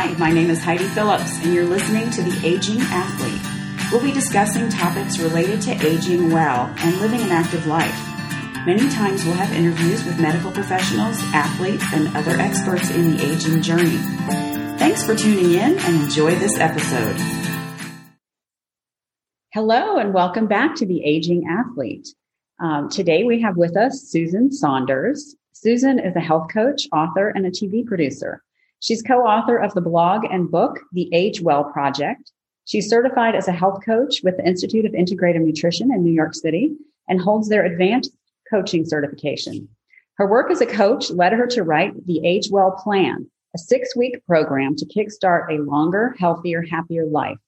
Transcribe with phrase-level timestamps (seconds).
[0.00, 3.92] Hi, my name is Heidi Phillips, and you're listening to The Aging Athlete.
[3.92, 7.94] We'll be discussing topics related to aging well and living an active life.
[8.64, 13.60] Many times we'll have interviews with medical professionals, athletes, and other experts in the aging
[13.60, 13.98] journey.
[14.78, 17.16] Thanks for tuning in and enjoy this episode.
[19.52, 22.08] Hello, and welcome back to The Aging Athlete.
[22.58, 25.36] Um, today we have with us Susan Saunders.
[25.52, 28.42] Susan is a health coach, author, and a TV producer.
[28.80, 32.32] She's co-author of the blog and book, The Age Well Project.
[32.64, 36.34] She's certified as a health coach with the Institute of Integrative Nutrition in New York
[36.34, 36.74] City
[37.06, 38.12] and holds their advanced
[38.48, 39.68] coaching certification.
[40.14, 43.94] Her work as a coach led her to write the Age Well Plan, a six
[43.94, 47.38] week program to kickstart a longer, healthier, happier life.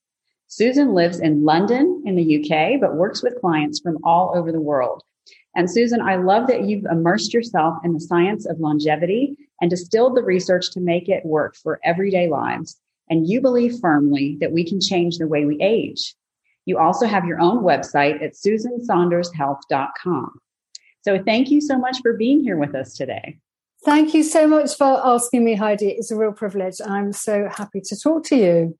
[0.48, 4.60] Susan lives in London in the UK, but works with clients from all over the
[4.60, 5.02] world.
[5.56, 10.14] And Susan, I love that you've immersed yourself in the science of longevity and distilled
[10.16, 12.76] the research to make it work for everyday lives.
[13.08, 16.14] And you believe firmly that we can change the way we age.
[16.66, 20.32] You also have your own website at susansaundershealth.com.
[21.02, 23.38] So thank you so much for being here with us today.
[23.84, 25.88] Thank you so much for asking me, Heidi.
[25.90, 26.76] It's a real privilege.
[26.84, 28.78] I'm so happy to talk to you.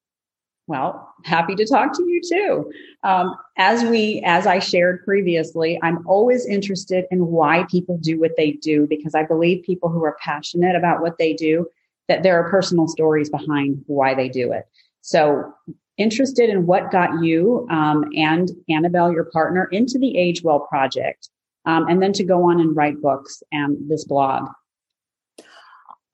[0.69, 2.73] Well, happy to talk to you too.
[3.03, 8.37] Um, as we, as I shared previously, I'm always interested in why people do what
[8.37, 11.67] they do because I believe people who are passionate about what they do,
[12.09, 14.67] that there are personal stories behind why they do it.
[15.01, 15.53] So
[15.97, 21.29] interested in what got you um, and Annabelle, your partner, into the Age Well project,
[21.67, 24.49] um, and then to go on and write books and this blog.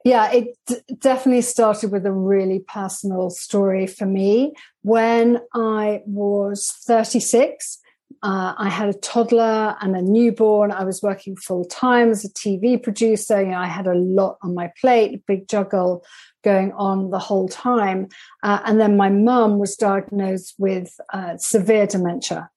[0.05, 4.55] Yeah, it d- definitely started with a really personal story for me.
[4.83, 7.79] When I was 36,
[8.23, 10.73] uh, I had a toddler and a newborn.
[10.73, 13.43] I was working full time as a TV producer.
[13.43, 16.05] You know, I had a lot on my plate, big juggle
[16.43, 18.09] going on the whole time.
[18.43, 22.51] Uh, and then my mum was diagnosed with uh, severe dementia.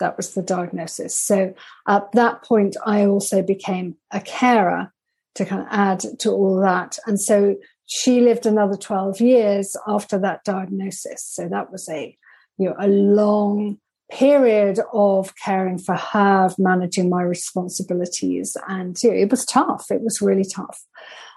[0.00, 1.14] That was the diagnosis.
[1.14, 1.54] So
[1.86, 4.92] at that point, I also became a carer
[5.38, 6.98] to kind of add to all that.
[7.06, 7.56] And so
[7.86, 11.24] she lived another 12 years after that diagnosis.
[11.24, 12.16] So that was a,
[12.58, 13.78] you know, a long
[14.10, 18.56] period of caring for her, managing my responsibilities.
[18.66, 19.86] And you know, it was tough.
[19.90, 20.82] It was really tough.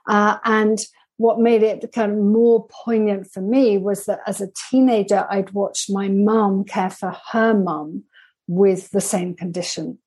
[0.07, 0.79] Uh, and
[1.17, 5.51] what made it kind of more poignant for me was that as a teenager, I'd
[5.51, 8.05] watched my mum care for her mum
[8.47, 9.99] with the same condition.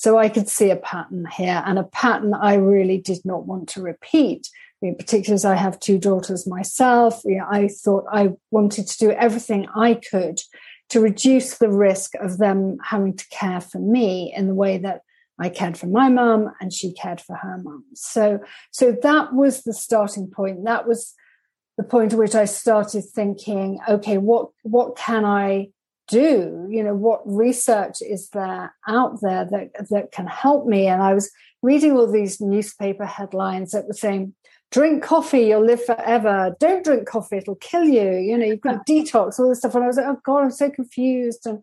[0.00, 3.68] So I could see a pattern here and a pattern I really did not want
[3.70, 4.48] to repeat.
[4.80, 8.86] You know, particularly as I have two daughters myself, you know, I thought I wanted
[8.86, 10.40] to do everything I could
[10.88, 15.02] to reduce the risk of them having to care for me in the way that
[15.38, 17.84] I cared for my mum and she cared for her mum.
[17.94, 18.40] So,
[18.70, 20.64] so that was the starting point.
[20.64, 21.12] That was
[21.76, 25.72] the point at which I started thinking, okay, what, what can I
[26.10, 30.86] do you know what research is there out there that that can help me?
[30.86, 31.30] And i was
[31.62, 34.34] reading all these newspaper headlines that were saying
[34.72, 36.54] drink coffee you'll live forever.
[36.60, 38.16] Don't drink coffee it'll kill you.
[38.18, 39.74] You know you've got detox all this stuff.
[39.74, 41.46] And i was like oh god i'm so confused.
[41.46, 41.62] And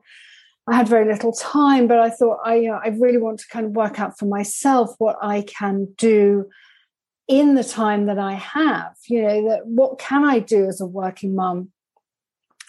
[0.68, 3.48] i had very little time but i thought i you know i really want to
[3.48, 6.46] kind of work out for myself what i can do
[7.28, 8.96] in the time that i have.
[9.10, 11.72] You know that what can i do as a working mum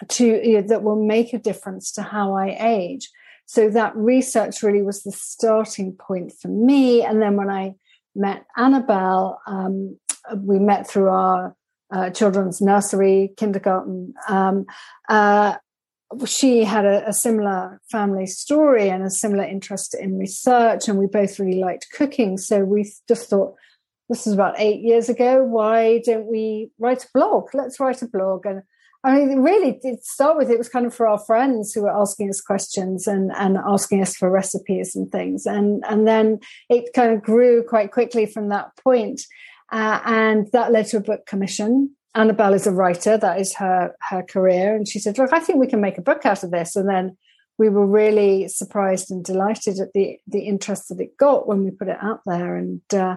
[0.07, 3.11] to you know, that will make a difference to how I age.
[3.47, 7.03] So that research really was the starting point for me.
[7.03, 7.75] And then when I
[8.15, 9.99] met Annabelle, um,
[10.37, 11.57] we met through our
[11.91, 14.13] uh, children's nursery, kindergarten.
[14.29, 14.67] Um,
[15.09, 15.57] uh,
[16.27, 21.07] she had a, a, similar family story and a similar interest in research, and we
[21.07, 22.39] both really liked cooking.
[22.39, 23.55] So we just thought,
[24.09, 25.43] this is about eight years ago.
[25.43, 27.49] Why don't we write a blog?
[27.53, 28.47] Let's write a blog.
[28.47, 28.63] And
[29.05, 31.97] I mean, really, to start with, it was kind of for our friends who were
[31.97, 35.47] asking us questions and, and asking us for recipes and things.
[35.47, 39.23] And, and then it kind of grew quite quickly from that point.
[39.71, 41.95] Uh, and that led to a book commission.
[42.15, 44.75] Annabelle is a writer, that is her, her career.
[44.75, 46.75] And she said, Look, I think we can make a book out of this.
[46.75, 47.17] And then
[47.59, 51.71] we were really surprised and delighted at the, the interest that it got when we
[51.71, 52.57] put it out there.
[52.57, 53.17] And, uh,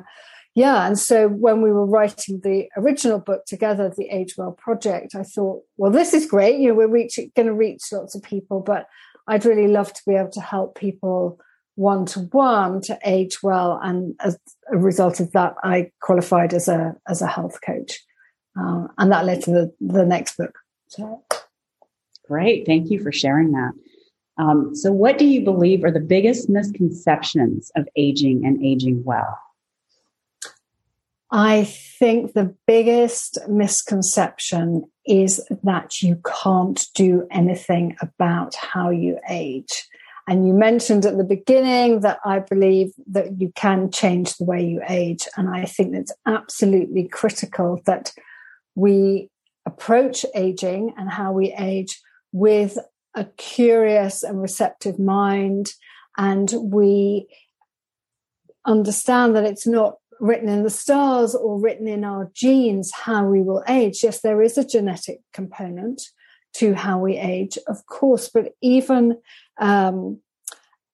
[0.54, 5.16] yeah, and so when we were writing the original book together, the Age Well project,
[5.16, 6.60] I thought, well, this is great.
[6.60, 8.86] You know, we're reaching, going to reach lots of people, but
[9.28, 11.40] I'd really love to be able to help people
[11.76, 13.80] one to one to age well.
[13.82, 14.38] And as
[14.72, 18.00] a result of that, I qualified as a as a health coach,
[18.58, 20.58] um, and that led to the the next book.
[20.88, 21.24] So.
[22.28, 23.72] Great, thank you for sharing that.
[24.38, 29.38] Um, so, what do you believe are the biggest misconceptions of aging and aging well?
[31.32, 39.88] I think the biggest misconception is that you can't do anything about how you age.
[40.28, 44.64] And you mentioned at the beginning that I believe that you can change the way
[44.64, 45.28] you age.
[45.38, 48.12] And I think it's absolutely critical that
[48.76, 49.30] we
[49.66, 52.00] approach aging and how we age
[52.32, 52.78] with
[53.16, 55.72] a curious and receptive mind.
[56.18, 57.28] And we
[58.66, 63.42] understand that it's not written in the stars or written in our genes how we
[63.42, 64.04] will age.
[64.04, 66.04] Yes, there is a genetic component
[66.54, 69.18] to how we age, of course, but even
[69.60, 70.20] um,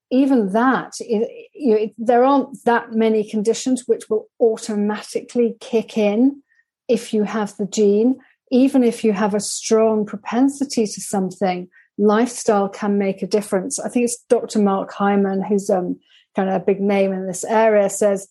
[0.10, 6.42] even that, it, you it, there aren't that many conditions which will automatically kick in
[6.88, 8.18] if you have the gene.
[8.50, 13.78] Even if you have a strong propensity to something, lifestyle can make a difference.
[13.78, 14.60] I think it's Dr.
[14.60, 16.00] Mark Hyman, who's um,
[16.34, 18.30] kind of a big name in this area, says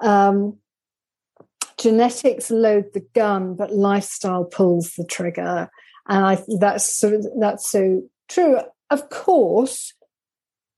[0.00, 0.58] um,
[1.78, 5.70] genetics load the gun, but lifestyle pulls the trigger.
[6.08, 8.58] And I that's of, that's so true.
[8.90, 9.94] Of course,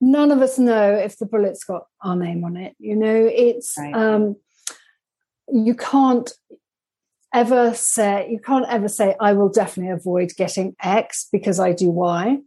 [0.01, 2.75] none of us know if the bullet's got our name on it.
[2.79, 3.95] You know, it's right.
[3.95, 4.37] um,
[5.53, 6.31] you can't
[7.35, 11.89] ever say you can't ever say I will definitely avoid getting X because I do
[11.91, 12.39] Y.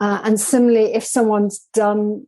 [0.00, 2.26] Uh, and similarly, if someone's done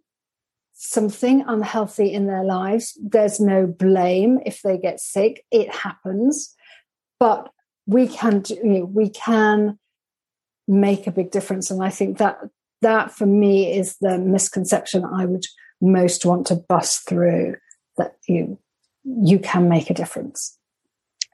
[0.78, 2.98] something unhealthy in their lives.
[3.02, 5.44] There's no blame if they get sick.
[5.50, 6.54] It happens,
[7.18, 7.50] but
[7.86, 9.78] we can do, you know, we can
[10.68, 11.70] make a big difference.
[11.70, 12.38] And I think that
[12.82, 15.46] that for me is the misconception I would
[15.80, 17.56] most want to bust through
[17.96, 18.58] that you
[19.02, 20.58] you can make a difference.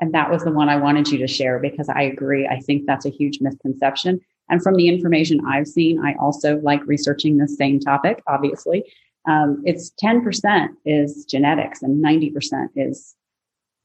[0.01, 2.47] And that was the one I wanted you to share because I agree.
[2.47, 4.21] I think that's a huge misconception.
[4.49, 8.85] And from the information I've seen, I also like researching the same topic, obviously
[9.29, 13.15] um, it's 10% is genetics and 90% is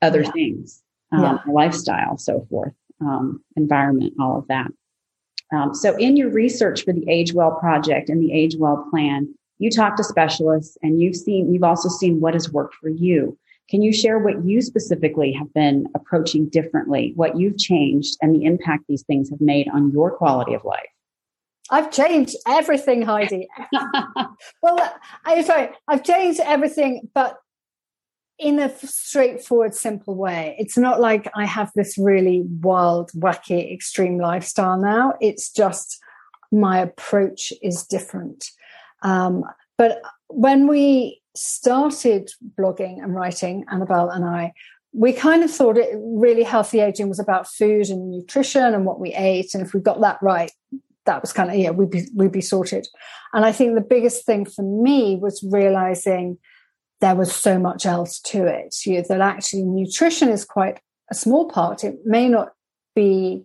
[0.02, 0.32] other yeah.
[0.32, 1.38] things, um, yeah.
[1.52, 4.72] lifestyle, so forth, um, environment, all of that.
[5.54, 9.34] Um, so in your research for the Age Well project and the Age Well plan,
[9.60, 13.38] you talk to specialists and you've seen, you've also seen what has worked for you.
[13.70, 18.46] Can you share what you specifically have been approaching differently, what you've changed and the
[18.46, 20.88] impact these things have made on your quality of life?
[21.70, 23.48] I've changed everything, Heidi.
[24.62, 27.38] well, I'm sorry, I've changed everything, but
[28.40, 30.56] in a straightforward, simple way.
[30.60, 35.16] It's not like I have this really wild, wacky, extreme lifestyle now.
[35.20, 36.00] It's just
[36.52, 38.52] my approach is different.
[39.02, 39.44] Um,
[39.78, 44.54] but when we started blogging and writing, Annabelle and I,
[44.94, 49.00] we kind of thought it really healthy aging was about food and nutrition and what
[49.00, 49.54] we ate.
[49.54, 50.52] And if we got that right,
[51.08, 52.88] that was kind of yeah we'd be we'd be sorted.
[53.34, 56.38] And i think the biggest thing for me was realizing
[57.02, 60.80] there was so much else to it you know, that actually nutrition is quite
[61.12, 61.84] a small part.
[61.84, 62.50] It may not
[62.96, 63.44] be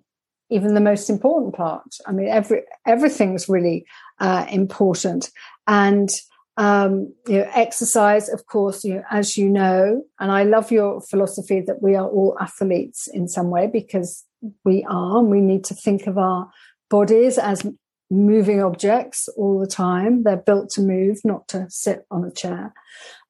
[0.50, 1.96] even the most important part.
[2.06, 3.86] I mean every everything's really
[4.20, 5.30] uh, important.
[5.66, 6.10] And
[6.58, 11.00] um, you know, exercise, of course, you know, as you know, and I love your
[11.00, 14.24] philosophy that we are all athletes in some way because
[14.64, 16.50] we are, and we need to think of our
[16.92, 17.66] bodies as
[18.10, 20.22] moving objects all the time.
[20.22, 22.74] They're built to move, not to sit on a chair.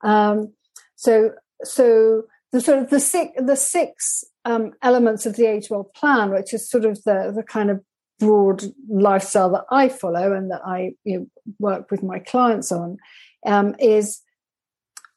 [0.03, 0.53] Um,
[0.97, 1.31] so,
[1.63, 6.33] so the sort of the six, the six um, elements of the Age Well plan,
[6.33, 7.81] which is sort of the the kind of
[8.19, 11.27] broad lifestyle that I follow and that I you know,
[11.61, 12.99] work with my clients on,
[13.47, 14.21] um, is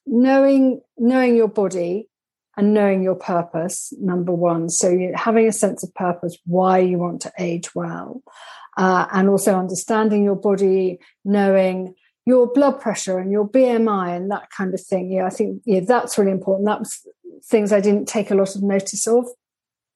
[0.05, 2.07] knowing knowing your body
[2.57, 4.69] and knowing your purpose, number one.
[4.69, 8.23] So having a sense of purpose, why you want to age well,
[8.77, 11.95] uh, and also understanding your body, knowing
[12.25, 15.11] your blood pressure and your BMI and that kind of thing.
[15.11, 16.65] Yeah, I think yeah, that's really important.
[16.65, 17.07] That was
[17.45, 19.27] things I didn't take a lot of notice of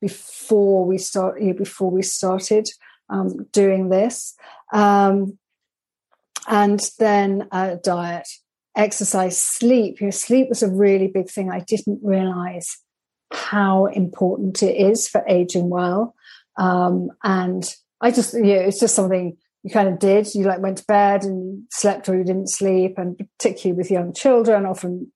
[0.02, 1.42] before we start.
[1.42, 2.68] Yeah, before we started
[3.10, 4.36] um, doing this,
[4.72, 5.38] um,
[6.48, 8.28] and then uh, diet
[8.80, 10.00] exercise, sleep.
[10.00, 11.52] Your sleep was a really big thing.
[11.52, 12.78] I didn't realize
[13.32, 16.16] how important it is for aging well.
[16.58, 17.64] Um, and
[18.02, 20.34] I just, you know, it's just something you kind of did.
[20.34, 22.98] You like went to bed and slept or you didn't sleep.
[22.98, 25.12] And particularly with young children, often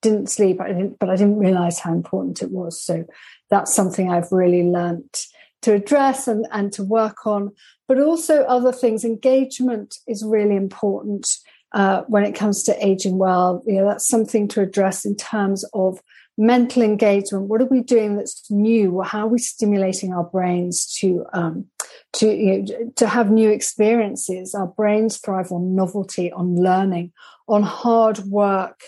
[0.00, 2.80] didn't sleep, I didn't, but I didn't realize how important it was.
[2.80, 3.04] So
[3.50, 5.24] that's something I've really learnt
[5.62, 7.52] to address and, and to work on.
[7.88, 9.04] But also other things.
[9.04, 11.26] Engagement is really important
[11.72, 13.62] uh, when it comes to aging well.
[13.66, 16.00] You know, that's something to address in terms of
[16.36, 17.48] mental engagement.
[17.48, 19.02] What are we doing that's new?
[19.02, 21.66] How are we stimulating our brains to um,
[22.14, 24.54] to you know, to have new experiences?
[24.54, 27.12] Our brains thrive on novelty, on learning,
[27.48, 28.80] on hard work.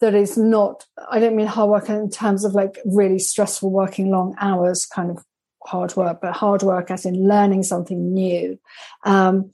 [0.00, 0.84] That is not.
[1.10, 5.10] I don't mean hard work in terms of like really stressful working long hours, kind
[5.10, 5.24] of
[5.64, 8.58] hard work, but hard work as in learning something new.
[9.04, 9.50] Um,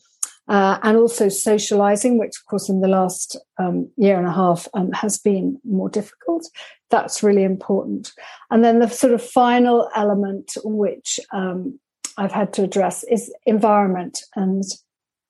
[0.49, 4.69] uh, and also socializing, which, of course, in the last um, year and a half
[4.75, 6.49] um, has been more difficult.
[6.91, 8.13] That's really important.
[8.51, 11.79] And then the sort of final element, which um,
[12.17, 14.65] I've had to address, is environment and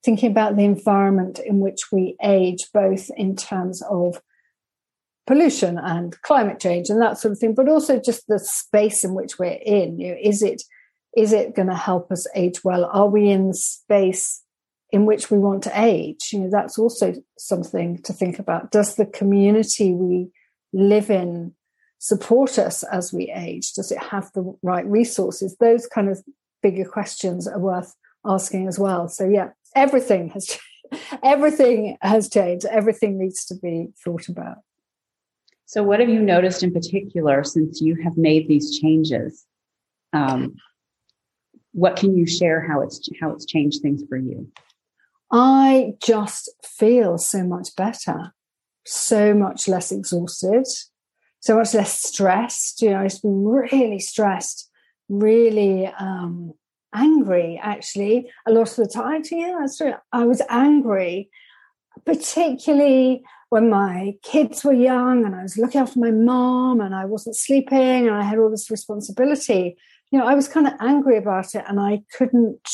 [0.04, 4.20] thinking about the environment in which we age, both in terms of
[5.26, 9.14] pollution and climate change and that sort of thing, but also just the space in
[9.14, 10.00] which we're in.
[10.00, 10.62] You know, is it
[11.16, 12.86] is it going to help us age well?
[12.86, 14.41] Are we in the space
[14.92, 16.30] in which we want to age?
[16.32, 18.70] You know, that's also something to think about.
[18.70, 20.30] Does the community we
[20.72, 21.54] live in
[21.98, 23.72] support us as we age?
[23.72, 25.56] Does it have the right resources?
[25.56, 26.22] Those kind of
[26.62, 27.94] bigger questions are worth
[28.24, 29.08] asking as well.
[29.08, 30.58] So yeah, everything has
[31.22, 32.66] everything has changed.
[32.66, 34.58] Everything needs to be thought about.
[35.66, 39.46] So, what have you noticed in particular since you have made these changes?
[40.12, 40.56] Um,
[41.72, 44.52] what can you share how it's how it's changed things for you?
[45.32, 48.34] I just feel so much better,
[48.86, 50.66] so much less exhausted,
[51.40, 52.82] so much less stressed.
[52.82, 54.70] You know, I've been really stressed,
[55.08, 56.52] really um,
[56.94, 57.58] angry.
[57.62, 59.22] Actually, a lot of the time.
[59.30, 59.66] Yeah.
[60.12, 61.30] I was angry,
[62.04, 67.04] particularly when my kids were young and I was looking after my mom and I
[67.06, 69.76] wasn't sleeping and I had all this responsibility,
[70.10, 72.66] you know, I was kind of angry about it and I couldn't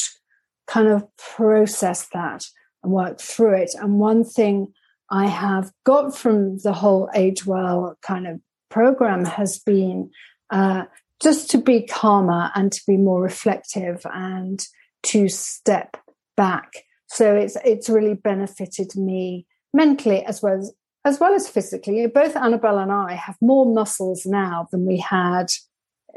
[0.69, 2.45] kind of process that
[2.83, 3.71] and work through it.
[3.75, 4.73] And one thing
[5.11, 10.11] I have got from the whole Age Well kind of program has been
[10.51, 10.85] uh,
[11.23, 14.65] just to be calmer and to be more reflective and
[15.05, 15.97] to step
[16.37, 16.73] back.
[17.09, 20.73] So it's it's really benefited me mentally as well as
[21.05, 22.07] as well as physically.
[22.07, 25.47] Both Annabelle and I have more muscles now than we had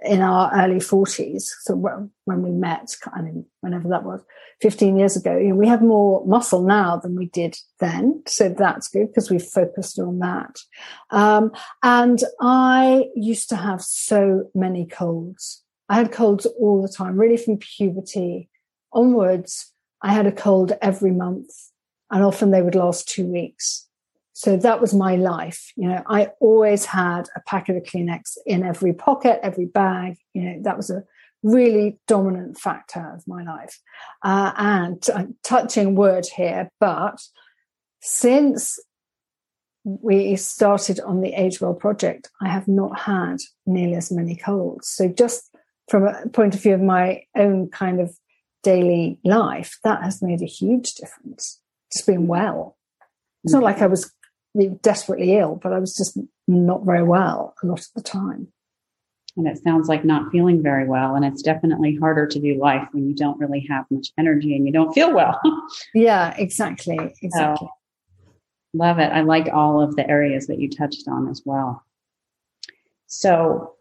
[0.04, 1.44] in our early 40s.
[1.62, 4.22] So when we met, I mean, whenever that was,
[4.62, 8.22] 15 years ago, you know, we have more muscle now than we did then.
[8.28, 10.60] So that's good because we've focused on that.
[11.10, 15.64] Um, and I used to have so many colds.
[15.90, 18.50] I had colds all the time, really from puberty
[18.94, 19.72] onwards.
[20.02, 21.50] I had a cold every month
[22.12, 23.88] and often they would last two weeks.
[24.34, 25.72] So that was my life.
[25.76, 30.18] You know, I always had a packet of Kleenex in every pocket, every bag.
[30.34, 31.04] You know, that was a
[31.44, 33.80] really dominant factor of my life.
[34.24, 37.22] Uh, and touching wood here, but
[38.02, 38.80] since
[39.84, 44.88] we started on the Age Well project, I have not had nearly as many colds.
[44.88, 45.56] So just
[45.90, 48.16] from a point of view of my own kind of
[48.64, 51.60] daily life, that has made a huge difference
[51.92, 52.78] just being well.
[53.44, 54.12] It's not like I was
[54.82, 56.18] desperately ill, but I was just
[56.48, 58.48] not very well a lot of the time.
[59.38, 61.16] And it sounds like not feeling very well.
[61.16, 64.66] And it's definitely harder to do life when you don't really have much energy and
[64.66, 65.40] you don't feel well.
[65.94, 66.98] yeah, exactly.
[67.22, 67.68] Exactly.
[67.68, 67.70] So,
[68.74, 69.12] love it.
[69.12, 71.82] I like all of the areas that you touched on as well.
[73.08, 73.74] So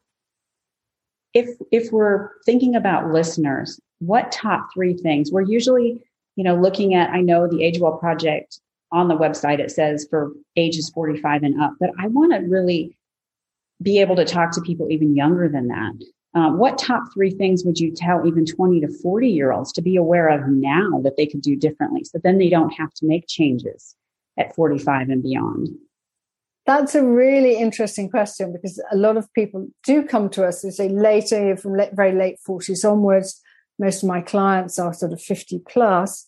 [1.35, 5.33] if if we're thinking about listeners, what top three things?
[5.33, 6.01] We're usually
[6.41, 8.61] you know, looking at, I know the Age Well Project
[8.93, 12.97] on the website, it says for ages 45 and up, but I want to really
[13.83, 15.93] be able to talk to people even younger than that.
[16.35, 19.83] Um, what top three things would you tell even 20 to 40 year olds to
[19.83, 22.05] be aware of now that they could do differently?
[22.05, 23.97] So then they don't have to make changes
[24.39, 25.69] at 45 and beyond.
[26.67, 30.71] That's a really interesting question because a lot of people do come to us, they
[30.71, 33.41] say later, from very late 40s onwards.
[33.79, 36.27] Most of my clients are sort of 50 plus.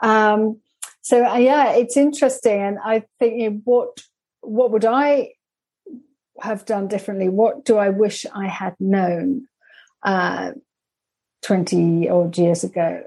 [0.00, 0.60] Um,
[1.02, 3.88] so uh, yeah, it's interesting, and I think you know, what
[4.40, 5.32] what would I
[6.40, 7.28] have done differently?
[7.28, 9.48] What do I wish I had known
[10.04, 10.52] uh,
[11.42, 13.02] twenty odd years ago?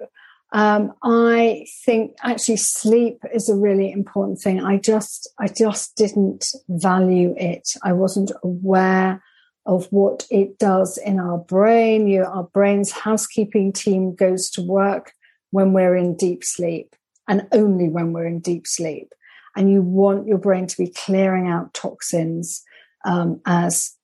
[0.52, 4.62] Um, I think actually sleep is a really important thing.
[4.62, 7.70] I just I just didn't value it.
[7.82, 9.24] I wasn't aware
[9.66, 12.08] of what it does in our brain.
[12.08, 15.14] You, our brain's housekeeping team goes to work
[15.52, 16.94] when we're in deep sleep
[17.28, 19.14] and only when we're in deep sleep.
[19.56, 22.64] And you want your brain to be clearing out toxins
[23.06, 23.96] um, as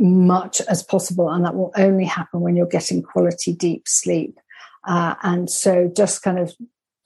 [0.00, 1.30] much as possible.
[1.30, 4.38] And that will only happen when you're getting quality deep sleep.
[4.86, 6.54] Uh, and so just kind of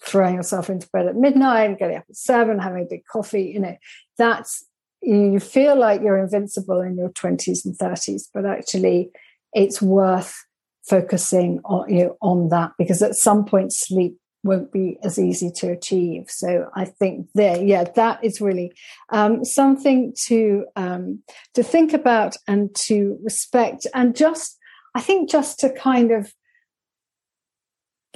[0.05, 3.61] throwing yourself into bed at midnight, getting up at seven, having a big coffee, you
[3.61, 3.77] know,
[4.17, 4.65] that's,
[5.03, 9.11] you feel like you're invincible in your 20s and 30s, but actually
[9.53, 10.35] it's worth
[10.83, 15.51] focusing on you know, on that because at some point sleep won't be as easy
[15.57, 16.25] to achieve.
[16.29, 18.73] So I think there, yeah, that is really
[19.11, 21.23] um, something to um,
[21.55, 24.59] to think about and to respect, and just
[24.95, 26.33] I think just to kind of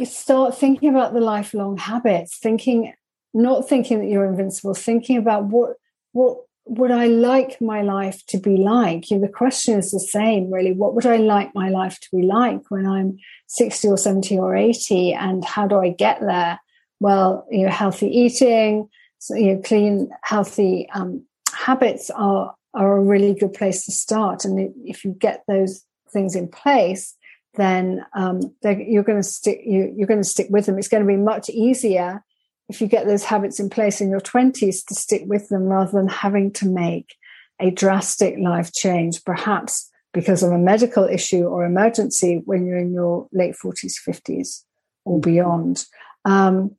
[0.03, 2.93] start thinking about the lifelong habits, thinking,
[3.33, 5.77] not thinking that you're invincible, thinking about what,
[6.13, 9.11] what would I like my life to be like?
[9.11, 10.73] You know, the question is the same, really.
[10.73, 13.19] What would I like my life to be like when I'm
[13.49, 15.13] 60 or 70 or 80?
[15.13, 16.59] And how do I get there?
[17.01, 23.01] Well, you know, healthy eating, so, you know, clean, healthy um, habits are, are a
[23.01, 24.45] really good place to start.
[24.45, 27.15] And if you get those things in place,
[27.57, 30.79] then um, you're going to stick you, you're going to stick with them.
[30.79, 32.25] It's going to be much easier
[32.69, 35.93] if you get those habits in place in your 20s to stick with them rather
[35.93, 37.15] than having to make
[37.61, 42.93] a drastic life change, perhaps because of a medical issue or emergency when you're in
[42.93, 44.63] your late 40s, 50s,
[45.05, 45.85] or beyond.
[46.25, 46.77] Um,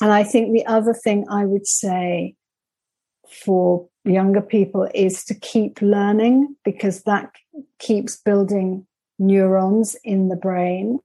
[0.00, 2.34] and I think the other thing I would say
[3.44, 7.30] for younger people is to keep learning because that
[7.78, 8.86] keeps building
[9.18, 10.98] neurons in the brain.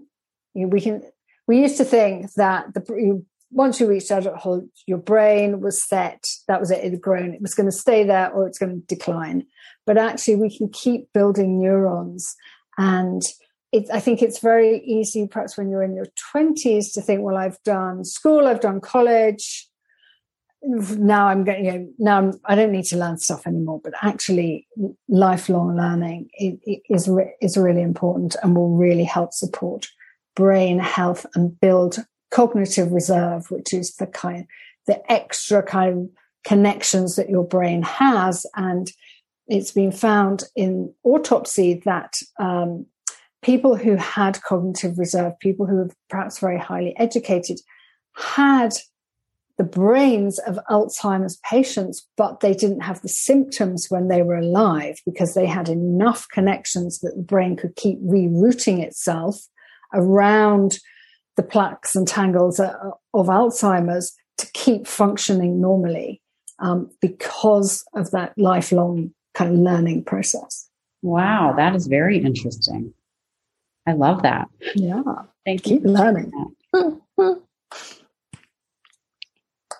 [0.54, 1.04] You know, we can
[1.48, 3.24] we used to think that the
[3.56, 6.28] once you reached adulthood, your brain was set.
[6.50, 6.84] That was it.
[6.84, 7.34] It had grown.
[7.34, 9.46] It was going to stay there or it's going to decline.
[9.86, 12.36] But actually, we can keep building neurons.
[12.78, 13.22] And
[13.72, 17.38] it, I think it's very easy, perhaps when you're in your 20s, to think, well,
[17.38, 19.70] I've done school, I've done college.
[20.62, 23.80] Now I'm getting, you know, now I'm, I don't need to learn stuff anymore.
[23.82, 24.68] But actually,
[25.08, 26.28] lifelong learning
[26.90, 27.10] is,
[27.40, 29.88] is really important and will really help support
[30.36, 32.00] brain health and build
[32.36, 34.46] cognitive reserve, which is the kind,
[34.88, 36.10] the extra kind of
[36.44, 38.46] connections that your brain has.
[38.58, 38.92] And
[39.48, 42.86] it's been found in autopsy that um,
[43.42, 47.58] people who had cognitive reserve, people who were perhaps very highly educated,
[48.18, 48.74] had
[49.58, 54.98] the brains of Alzheimer's patients, but they didn't have the symptoms when they were alive
[55.06, 59.38] because they had enough connections that the brain could keep rerouting itself
[59.94, 60.80] around
[61.38, 62.68] the plaques and tangles of
[63.14, 66.22] Alzheimer's to keep functioning normally
[66.60, 70.70] um, because of that lifelong kind of learning process.
[71.02, 72.94] Wow, that is very interesting.
[73.86, 74.48] I love that.
[74.76, 75.04] Yeah.
[75.46, 75.90] Thank keep you.
[75.90, 76.32] learning.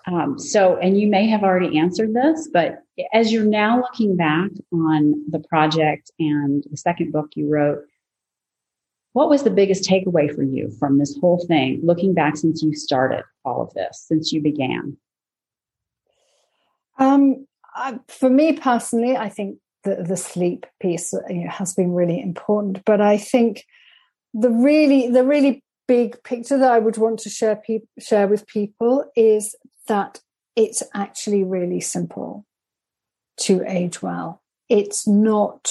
[0.06, 4.50] um, so, and you may have already answered this, but as you're now looking back
[4.72, 7.84] on the project and the second book you wrote,
[9.16, 12.74] what was the biggest takeaway for you from this whole thing, looking back since you
[12.74, 14.94] started all of this, since you began?
[16.98, 17.46] Um,
[18.08, 22.84] for me personally, I think the, the sleep piece you know, has been really important.
[22.84, 23.64] But I think
[24.34, 28.46] the really, the really big picture that I would want to share pe- share with
[28.46, 29.56] people is
[29.88, 30.20] that
[30.56, 32.44] it's actually really simple
[33.38, 34.42] to age well.
[34.68, 35.70] It's not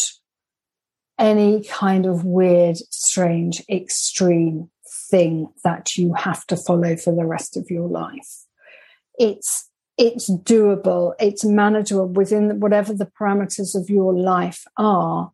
[1.18, 4.70] any kind of weird, strange, extreme
[5.10, 8.46] thing that you have to follow for the rest of your life.
[9.18, 15.32] It's it's doable, it's manageable within whatever the parameters of your life are.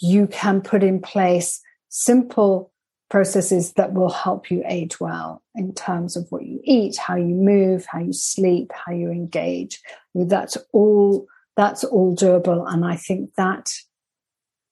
[0.00, 2.72] You can put in place simple
[3.10, 7.34] processes that will help you age well in terms of what you eat, how you
[7.34, 9.80] move, how you sleep, how you engage.
[10.14, 12.64] That's all that's all doable.
[12.66, 13.70] And I think that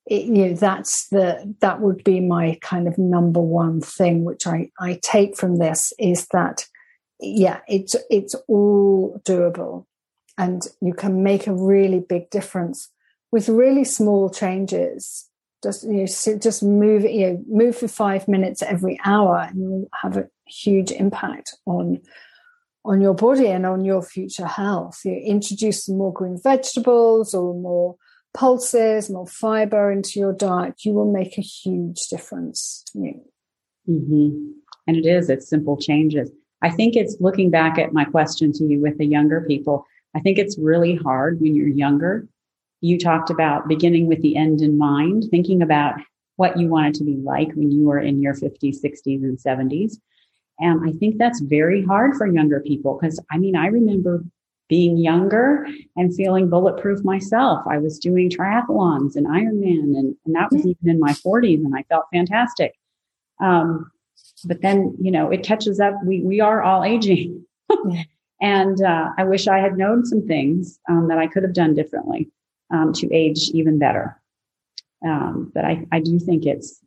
[0.09, 4.47] it, you know that's the that would be my kind of number one thing which
[4.47, 6.67] i i take from this is that
[7.21, 9.85] yeah it's it's all doable.
[10.37, 12.91] And you can make a really big difference
[13.33, 15.29] with really small changes.
[15.63, 19.89] Just you know just move you know move for 5 minutes every hour and you'll
[20.03, 22.01] have a huge impact on
[22.85, 25.01] on your body and on your future health.
[25.05, 27.97] You introduce some more green vegetables or more
[28.35, 32.85] pulses, more fiber into your diet, you will make a huge difference.
[32.97, 34.51] Mm-hmm.
[34.87, 36.31] And it is, it's simple changes.
[36.63, 39.87] I think it's looking back at my question to you with the younger people.
[40.15, 42.27] I think it's really hard when you're younger.
[42.81, 45.95] You talked about beginning with the end in mind, thinking about
[46.37, 49.97] what you wanted to be like when you were in your 50s, 60s, and 70s.
[50.61, 54.25] And I think that's very hard for younger people because I mean, I remember
[54.69, 57.65] being younger and feeling bulletproof myself.
[57.69, 61.75] I was doing triathlons and Ironman, and, and that was even in my 40s, and
[61.75, 62.75] I felt fantastic.
[63.41, 63.91] Um,
[64.45, 65.95] but then, you know, it catches up.
[66.05, 67.45] We we are all aging,
[68.41, 71.75] and uh, I wish I had known some things um, that I could have done
[71.75, 72.31] differently
[72.73, 74.21] um, to age even better.
[75.05, 76.81] Um, but I I do think it's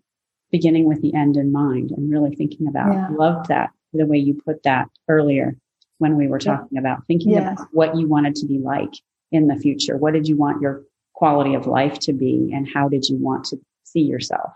[0.51, 2.93] beginning with the end in mind and really thinking about.
[2.93, 3.09] Yeah.
[3.09, 5.57] Loved that the way you put that earlier
[6.01, 7.53] when we were talking about thinking yes.
[7.53, 8.89] about what you wanted to be like
[9.31, 9.97] in the future.
[9.97, 10.81] What did you want your
[11.13, 14.51] quality of life to be, and how did you want to see yourself?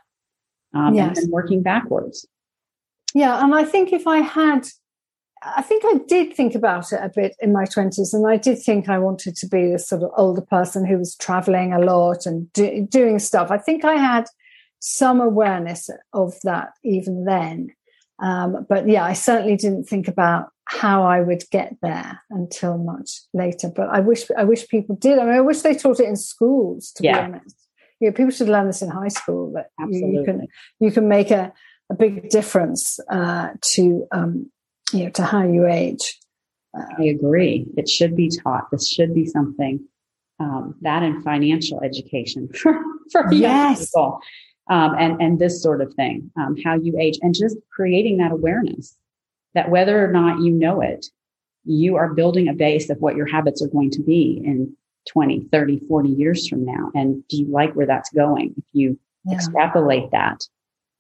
[0.74, 1.20] Um, yes.
[1.20, 2.26] And working backwards.
[3.14, 4.68] Yeah, and I think if I had,
[5.44, 8.60] I think I did think about it a bit in my 20s, and I did
[8.60, 12.26] think I wanted to be this sort of older person who was traveling a lot
[12.26, 13.52] and do, doing stuff.
[13.52, 14.26] I think I had
[14.80, 17.70] some awareness of that even then.
[18.18, 23.22] Um, but yeah, I certainly didn't think about how I would get there until much
[23.34, 23.70] later.
[23.74, 25.20] But I wish I wish people did.
[25.20, 26.92] I mean, I wish they taught it in schools.
[26.94, 27.28] To yeah.
[27.28, 27.56] be honest,
[28.00, 29.54] you know, people should learn this in high school.
[29.54, 30.48] That you, you, can
[30.80, 31.54] you can make a,
[31.92, 34.52] a big difference uh, to um,
[34.92, 36.20] you know to how you age.
[36.78, 37.68] Uh, I agree.
[37.78, 38.70] It should be taught.
[38.72, 39.86] This should be something
[40.40, 42.80] um, that in financial education for
[43.12, 43.40] for yes.
[43.40, 44.20] young people
[44.70, 48.32] um, and and this sort of thing, um, how you age, and just creating that
[48.32, 48.98] awareness
[49.56, 51.08] that whether or not you know it,
[51.64, 54.76] you are building a base of what your habits are going to be in
[55.10, 56.92] 20, 30, 40 years from now.
[56.94, 58.54] And do you like where that's going?
[58.58, 59.36] If you yeah.
[59.36, 60.48] extrapolate that,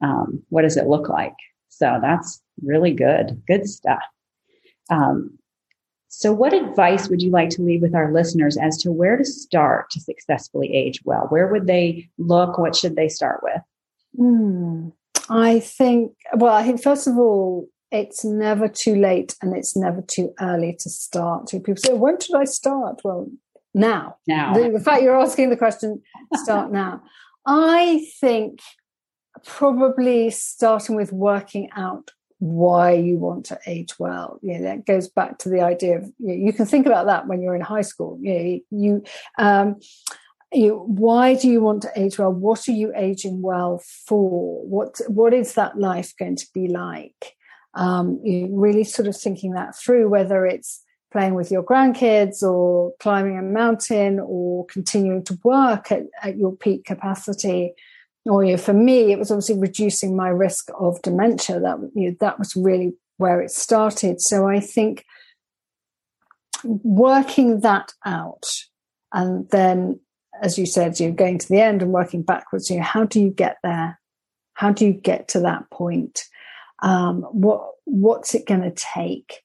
[0.02, 1.36] um, what does it look like?
[1.70, 4.02] So that's really good, good stuff.
[4.90, 5.38] Um,
[6.08, 9.26] so, what advice would you like to leave with our listeners as to where to
[9.26, 11.26] start to successfully age well?
[11.28, 12.58] Where would they look?
[12.58, 13.62] What should they start with?
[14.16, 14.90] Hmm.
[15.28, 20.02] I think, well, I think first of all, it's never too late and it's never
[20.02, 21.50] too early to start.
[21.50, 23.02] So, people say, when should I start?
[23.04, 23.28] Well,
[23.74, 24.18] now.
[24.28, 24.54] Now.
[24.54, 26.02] The, the fact you're asking the question,
[26.36, 27.04] start now.
[27.46, 28.60] I think
[29.46, 34.40] probably starting with working out why you want to age well.
[34.42, 37.06] You know, that goes back to the idea of you, know, you can think about
[37.08, 38.18] that when you're in high school.
[38.22, 39.04] You, know, you,
[39.38, 39.80] um,
[40.52, 42.32] you, why do you want to age well?
[42.32, 44.66] What are you aging well for?
[44.66, 47.36] What what is that life going to be like?
[47.76, 53.38] Um, really sort of thinking that through, whether it's playing with your grandkids or climbing
[53.38, 57.74] a mountain or continuing to work at, at your peak capacity
[58.26, 61.60] or you know, for me, it was obviously reducing my risk of dementia.
[61.60, 64.20] That you know, that was really where it started.
[64.20, 65.06] So I think
[66.64, 68.44] working that out,
[69.14, 70.00] and then,
[70.42, 72.70] as you said, you're going to the end and working backwards.
[72.70, 74.00] You know, how do you get there?
[74.54, 76.22] How do you get to that point?
[76.82, 79.42] Um, what what's it going to take?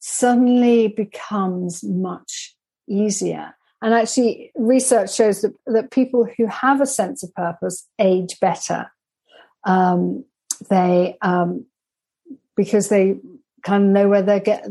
[0.00, 2.54] Suddenly becomes much
[2.88, 8.40] easier and actually, research shows that, that people who have a sense of purpose age
[8.40, 8.90] better.
[9.64, 10.24] Um,
[10.70, 11.66] they um,
[12.56, 13.16] because they
[13.62, 14.64] kind of know where they're get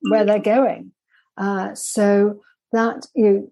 [0.00, 0.92] where they're going.
[1.38, 2.42] Uh, so
[2.72, 3.50] that you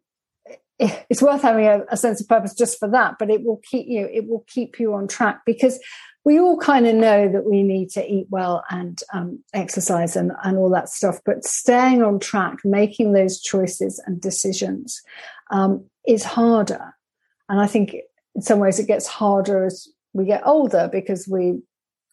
[0.79, 3.87] it's worth having a, a, sense of purpose just for that, but it will keep
[3.88, 5.81] you it will keep you on track because
[6.27, 10.33] we all kind of know that we need to eat well and um, exercise and,
[10.43, 15.01] and all that stuff, but staying on track, making those choices and decisions
[15.53, 16.97] um, is harder.
[17.49, 17.95] And I think
[18.35, 21.62] in some ways it gets harder as we get older because we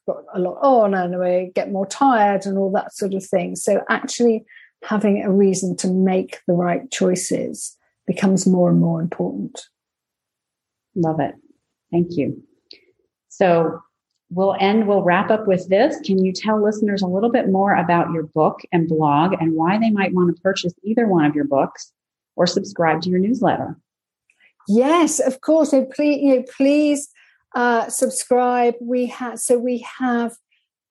[0.08, 3.56] got a lot on and we get more tired and all that sort of thing.
[3.56, 4.46] So actually
[4.84, 9.60] having a reason to make the right choices becomes more and more important.
[10.94, 11.34] Love it.
[11.92, 12.44] Thank you.
[13.30, 13.82] So
[14.36, 16.00] we'll end, we'll wrap up with this.
[16.02, 19.78] Can you tell listeners a little bit more about your book and blog and why
[19.78, 21.92] they might want to purchase either one of your books
[22.36, 23.78] or subscribe to your newsletter?
[24.68, 25.72] Yes, of course.
[25.72, 27.10] So please, you know, please
[27.56, 28.76] uh, subscribe.
[28.82, 30.34] We have so we have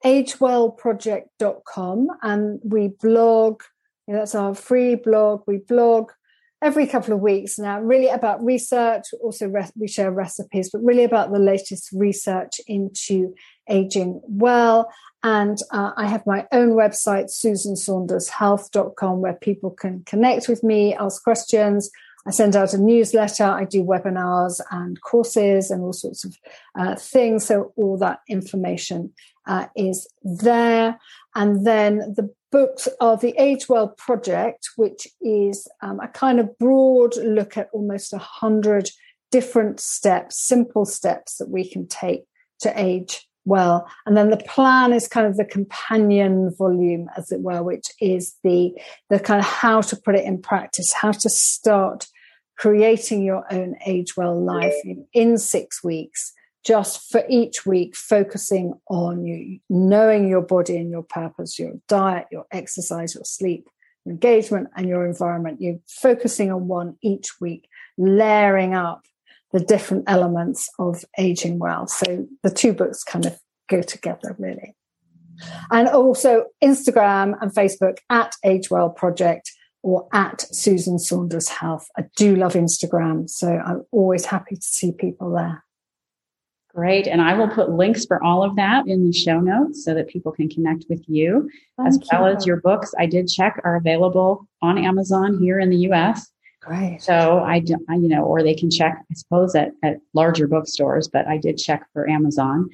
[0.05, 3.63] agewellproject.com and we blog.
[4.07, 5.43] You know, that's our free blog.
[5.47, 6.11] We blog
[6.63, 9.07] every couple of weeks now, really about research.
[9.21, 13.35] Also, re- we share recipes, but really about the latest research into
[13.69, 14.91] aging well.
[15.25, 21.23] And uh, I have my own website, susansaundershealth.com, where people can connect with me, ask
[21.23, 21.91] questions.
[22.27, 23.45] I send out a newsletter.
[23.45, 26.37] I do webinars and courses and all sorts of
[26.79, 27.47] uh, things.
[27.47, 29.13] So all that information
[29.47, 30.99] uh, is there.
[31.35, 36.57] And then the books are the Age Well Project, which is um, a kind of
[36.59, 38.91] broad look at almost a hundred
[39.33, 42.25] different steps, simple steps that we can take
[42.61, 43.89] to age well.
[44.07, 48.37] And then the plan is kind of the companion volume, as it were, which is
[48.45, 48.73] the
[49.11, 52.07] the kind of how to put it in practice, how to start
[52.59, 56.33] creating your own age well life in, in six weeks
[56.65, 62.27] just for each week focusing on you knowing your body and your purpose your diet
[62.31, 63.69] your exercise your sleep
[64.05, 65.61] your engagement and your environment.
[65.61, 69.03] You're focusing on one each week layering up
[69.53, 71.87] the different elements of aging well.
[71.87, 74.75] So the two books kind of go together really.
[75.71, 79.51] And also instagram and facebook at age well project
[79.83, 81.87] or at susan saunders health.
[81.97, 85.65] I do love instagram so i'm always happy to see people there
[86.75, 87.07] Great.
[87.07, 90.09] And I will put links for all of that in the show notes so that
[90.09, 92.37] people can connect with you Thank as well you.
[92.37, 92.95] as your books.
[92.99, 96.31] I did check are available on Amazon here in the US.
[96.63, 97.03] Great.
[97.03, 101.27] So I, you know, or they can check, I suppose, at, at larger bookstores, but
[101.27, 102.71] I did check for Amazon.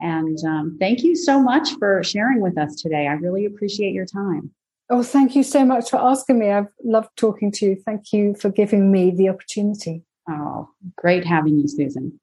[0.00, 3.06] And um, thank you so much for sharing with us today.
[3.06, 4.50] I really appreciate your time.
[4.88, 6.50] Oh, thank you so much for asking me.
[6.50, 7.76] I've loved talking to you.
[7.84, 10.04] Thank you for giving me the opportunity.
[10.28, 12.20] Oh, great having you, Susan.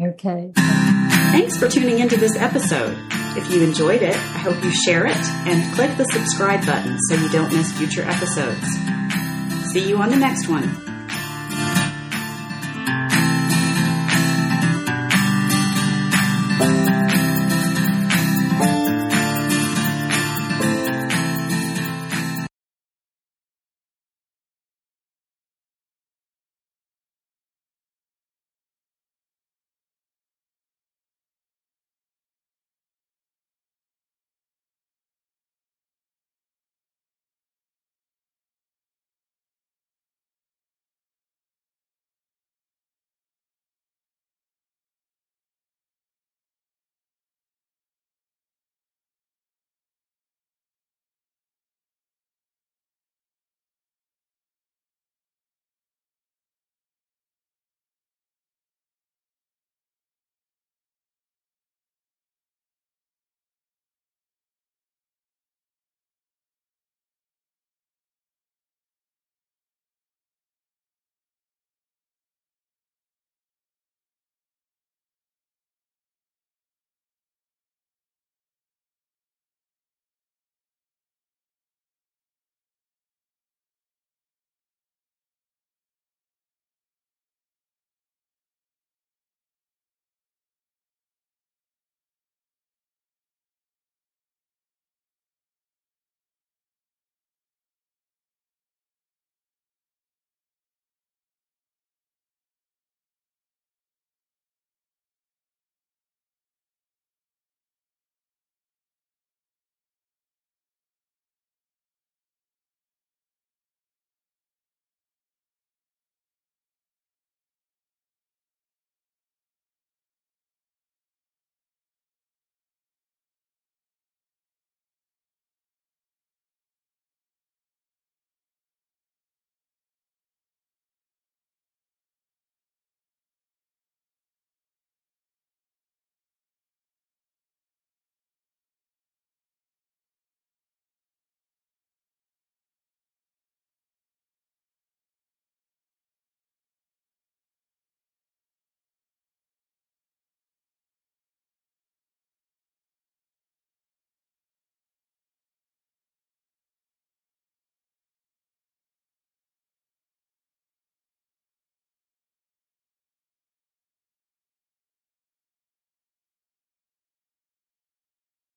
[0.00, 0.52] Okay.
[0.56, 2.96] Thanks for tuning into this episode.
[3.36, 7.14] If you enjoyed it, I hope you share it and click the subscribe button so
[7.14, 8.66] you don't miss future episodes.
[9.72, 10.91] See you on the next one.